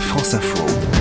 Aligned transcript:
France 0.00 0.34
Info. 0.34 0.95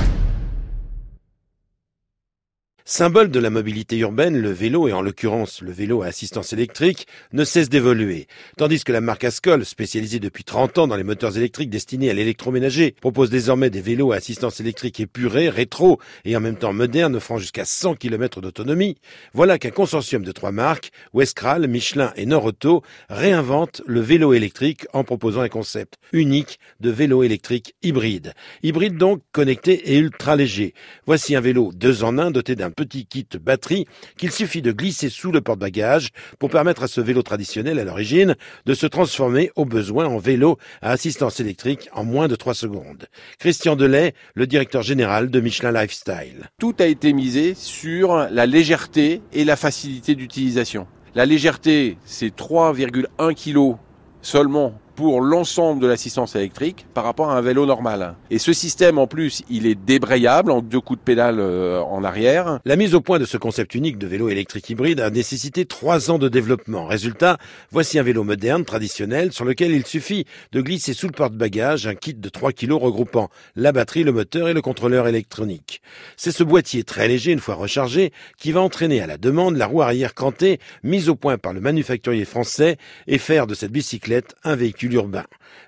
Symbole 2.87 3.31
de 3.31 3.39
la 3.39 3.49
mobilité 3.49 3.97
urbaine, 3.97 4.39
le 4.39 4.51
vélo, 4.51 4.87
et 4.87 4.93
en 4.93 5.01
l'occurrence 5.01 5.61
le 5.61 5.71
vélo 5.71 6.03
à 6.03 6.05
assistance 6.05 6.53
électrique, 6.53 7.07
ne 7.33 7.43
cesse 7.43 7.67
d'évoluer. 7.67 8.27
Tandis 8.57 8.83
que 8.83 8.91
la 8.91 9.01
marque 9.01 9.23
Ascol, 9.23 9.65
spécialisée 9.65 10.19
depuis 10.19 10.43
30 10.43 10.77
ans 10.77 10.87
dans 10.87 10.95
les 10.95 11.03
moteurs 11.03 11.35
électriques 11.35 11.71
destinés 11.71 12.11
à 12.11 12.13
l'électroménager, 12.13 12.93
propose 13.01 13.31
désormais 13.31 13.71
des 13.71 13.81
vélos 13.81 14.11
à 14.11 14.17
assistance 14.17 14.59
électrique 14.59 14.99
épurés, 14.99 15.49
rétro 15.49 15.99
et 16.25 16.37
en 16.37 16.41
même 16.41 16.57
temps 16.57 16.73
modernes, 16.73 17.15
offrant 17.15 17.39
jusqu'à 17.39 17.65
100 17.65 17.95
km 17.95 18.39
d'autonomie, 18.39 18.97
voilà 19.33 19.57
qu'un 19.57 19.71
consortium 19.71 20.23
de 20.23 20.31
trois 20.31 20.51
marques, 20.51 20.91
Westral, 21.11 21.67
Michelin 21.67 22.13
et 22.15 22.27
Norauto, 22.27 22.83
réinvente 23.09 23.81
le 23.87 24.01
vélo 24.01 24.31
électrique 24.33 24.85
en 24.93 25.03
proposant 25.03 25.41
un 25.41 25.49
concept 25.49 25.95
unique 26.13 26.59
de 26.81 26.91
vélo 26.91 27.23
électrique 27.23 27.73
hybride. 27.81 28.35
Hybride 28.61 28.97
donc 28.97 29.23
connecté 29.31 29.91
et 29.91 29.97
ultra 29.97 30.35
léger. 30.35 30.75
Voici 31.07 31.35
un 31.35 31.41
vélo 31.41 31.71
deux 31.73 32.03
en 32.03 32.19
un 32.19 32.29
doté 32.29 32.55
d'un 32.55 32.74
petit 32.75 33.05
kit 33.05 33.27
batterie 33.41 33.85
qu'il 34.17 34.31
suffit 34.31 34.61
de 34.61 34.71
glisser 34.71 35.09
sous 35.09 35.31
le 35.31 35.41
porte-bagages 35.41 36.09
pour 36.39 36.49
permettre 36.49 36.83
à 36.83 36.87
ce 36.87 37.01
vélo 37.01 37.21
traditionnel 37.21 37.79
à 37.79 37.83
l'origine 37.83 38.35
de 38.65 38.73
se 38.73 38.85
transformer 38.85 39.51
au 39.55 39.65
besoin 39.65 40.05
en 40.05 40.17
vélo 40.17 40.57
à 40.81 40.91
assistance 40.91 41.39
électrique 41.39 41.89
en 41.93 42.03
moins 42.03 42.27
de 42.27 42.35
3 42.35 42.53
secondes. 42.53 43.07
Christian 43.39 43.75
Delay, 43.75 44.13
le 44.33 44.47
directeur 44.47 44.81
général 44.81 45.29
de 45.29 45.39
Michelin 45.39 45.71
Lifestyle. 45.71 46.49
Tout 46.59 46.75
a 46.79 46.85
été 46.85 47.13
misé 47.13 47.53
sur 47.55 48.15
la 48.15 48.45
légèreté 48.45 49.21
et 49.33 49.45
la 49.45 49.55
facilité 49.55 50.15
d'utilisation. 50.15 50.87
La 51.15 51.25
légèreté, 51.25 51.97
c'est 52.03 52.35
3,1 52.35 53.33
kg 53.33 53.77
seulement 54.21 54.79
pour 54.95 55.21
l'ensemble 55.21 55.81
de 55.81 55.87
l'assistance 55.87 56.35
électrique 56.35 56.85
par 56.93 57.03
rapport 57.03 57.29
à 57.31 57.37
un 57.37 57.41
vélo 57.41 57.65
normal. 57.65 58.15
Et 58.31 58.39
ce 58.39 58.53
système, 58.53 58.97
en 58.97 59.07
plus, 59.07 59.43
il 59.49 59.67
est 59.67 59.75
débrayable 59.75 60.51
en 60.51 60.61
deux 60.61 60.79
coups 60.79 60.99
de 60.99 61.03
pédale 61.03 61.39
euh, 61.39 61.81
en 61.81 62.03
arrière. 62.03 62.59
La 62.65 62.75
mise 62.75 62.95
au 62.95 63.01
point 63.01 63.19
de 63.19 63.25
ce 63.25 63.37
concept 63.37 63.75
unique 63.75 63.97
de 63.97 64.07
vélo 64.07 64.29
électrique 64.29 64.69
hybride 64.69 65.01
a 65.01 65.09
nécessité 65.09 65.65
trois 65.65 66.11
ans 66.11 66.17
de 66.17 66.29
développement. 66.29 66.85
Résultat, 66.85 67.37
voici 67.71 67.99
un 67.99 68.03
vélo 68.03 68.23
moderne, 68.23 68.63
traditionnel, 68.63 69.31
sur 69.31 69.45
lequel 69.45 69.71
il 69.71 69.85
suffit 69.85 70.25
de 70.51 70.61
glisser 70.61 70.93
sous 70.93 71.07
le 71.07 71.13
porte-bagages 71.13 71.87
un 71.87 71.95
kit 71.95 72.13
de 72.13 72.29
3 72.29 72.53
kg 72.53 72.73
regroupant 72.73 73.29
la 73.55 73.71
batterie, 73.71 74.03
le 74.03 74.11
moteur 74.11 74.47
et 74.47 74.53
le 74.53 74.61
contrôleur 74.61 75.07
électronique. 75.07 75.81
C'est 76.17 76.31
ce 76.31 76.43
boîtier 76.43 76.83
très 76.83 77.07
léger, 77.07 77.31
une 77.31 77.39
fois 77.39 77.55
rechargé, 77.55 78.11
qui 78.37 78.51
va 78.51 78.61
entraîner 78.61 79.01
à 79.01 79.07
la 79.07 79.17
demande 79.17 79.57
la 79.57 79.67
roue 79.67 79.81
arrière 79.81 80.13
cantée, 80.13 80.59
mise 80.83 81.09
au 81.09 81.15
point 81.15 81.37
par 81.37 81.53
le 81.53 81.61
manufacturier 81.61 82.25
français, 82.25 82.77
et 83.07 83.17
faire 83.17 83.47
de 83.47 83.53
cette 83.53 83.71
bicyclette 83.71 84.35
un 84.43 84.55
véhicule 84.55 84.84
urbain. 84.93 85.23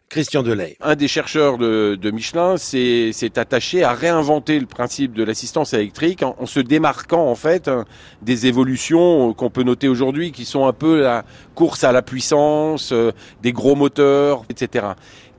Christian 0.09 0.41
Delay. 0.41 0.77
Un 0.79 0.95
des 0.95 1.09
chercheurs 1.09 1.57
de, 1.57 2.11
Michelin 2.11 2.55
s'est 2.57 3.37
attaché 3.37 3.83
à 3.83 3.91
réinventer 3.91 4.57
le 4.57 4.65
principe 4.65 5.13
de 5.13 5.23
l'assistance 5.23 5.73
électrique 5.73 6.23
en, 6.23 6.45
se 6.45 6.61
démarquant 6.61 7.27
en 7.27 7.35
fait 7.35 7.67
hein, 7.67 7.83
des 8.21 8.47
évolutions 8.47 9.33
qu'on 9.33 9.49
peut 9.49 9.63
noter 9.63 9.89
aujourd'hui 9.89 10.31
qui 10.31 10.45
sont 10.45 10.65
un 10.65 10.71
peu 10.71 11.01
la 11.01 11.25
course 11.55 11.83
à 11.83 11.91
la 11.91 12.01
puissance, 12.01 12.93
euh, 12.93 13.11
des 13.41 13.51
gros 13.51 13.75
moteurs, 13.75 14.43
etc. 14.49 14.87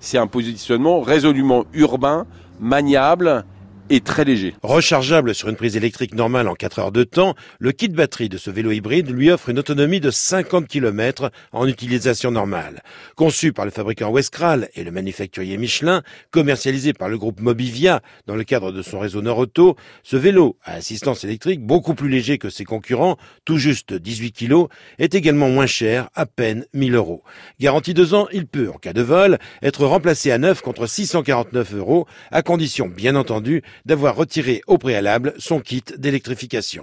C'est 0.01 0.19
un 0.19 0.27
positionnement 0.27 1.01
résolument 1.01 1.65
urbain, 1.73 2.27
maniable 2.61 3.45
est 3.91 4.05
très 4.05 4.25
léger. 4.25 4.55
Rechargeable 4.63 5.35
sur 5.35 5.49
une 5.49 5.57
prise 5.57 5.77
électrique 5.77 6.15
normale 6.15 6.49
en 6.49 6.55
4 6.55 6.79
heures 6.79 6.93
de 6.93 7.05
temps, 7.05 7.35
le 7.59 7.73
kit 7.73 7.89
batterie 7.89 8.29
de 8.29 8.39
ce 8.39 8.51
vélo 8.51 8.71
hybride 8.71 9.11
lui 9.11 9.31
offre 9.31 9.49
une 9.49 9.59
autonomie 9.59 10.01
de 10.01 10.11
50 10.11 10.67
km 10.67 11.31
en 11.53 11.67
utilisation 11.67 12.31
normale. 12.31 12.83
Conçu 13.17 13.53
par 13.53 13.65
le 13.65 13.71
fabricant 13.71 14.11
Westral 14.11 14.69
et 14.75 14.85
le 14.85 14.91
manufacturier 14.91 15.57
Michelin, 15.57 16.03
commercialisé 16.31 16.93
par 16.93 17.09
le 17.09 17.19
groupe 17.19 17.41
Mobivia 17.41 18.01
dans 18.27 18.37
le 18.37 18.45
cadre 18.45 18.73
de 18.73 18.83
son 18.83 18.99
réseau 18.99 19.23
Nord-Auto, 19.23 19.77
ce 20.03 20.17
vélo 20.17 20.57
à 20.65 20.75
assistance 20.75 21.25
électrique 21.25 21.61
beaucoup 21.61 21.95
plus 21.95 22.09
léger 22.09 22.39
que 22.39 22.51
ses 22.51 22.65
concurrents, 22.65 23.17
tout 23.45 23.59
juste 23.59 23.95
18 23.95 24.33
kg, 24.33 24.67
est 24.99 25.15
également 25.15 25.49
moins 25.49 25.67
cher, 25.67 26.09
à 26.15 26.27
peine 26.27 26.67
1000 26.75 26.95
euros. 26.95 27.23
Garantie 27.61 27.95
2 27.95 28.15
ans, 28.15 28.29
il 28.33 28.47
peut, 28.47 28.71
en 28.71 28.79
cas 28.79 28.93
de 28.93 29.03
vol, 29.03 29.39
être 29.63 29.85
remplacé 29.85 30.31
à 30.31 30.39
neuf 30.39 30.61
contre 30.61 30.87
649 30.87 31.75
euros, 31.75 32.07
à 32.31 32.43
condition, 32.43 32.89
bien 32.89 33.17
entendu, 33.17 33.63
d'avoir 33.87 34.17
retiré 34.17 34.63
au 34.67 34.79
préalable 34.79 35.35
son 35.39 35.61
kit 35.61 35.85
d'électrification. 35.97 36.77